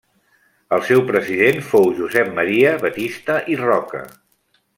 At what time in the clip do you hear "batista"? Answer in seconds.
2.87-3.37